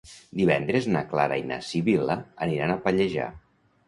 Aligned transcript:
Divendres 0.39 0.85
na 0.95 1.03
Clara 1.11 1.37
i 1.41 1.43
na 1.49 1.59
Sibil·la 1.67 2.15
aniran 2.47 2.73
a 2.73 2.79
Pallejà. 2.87 3.29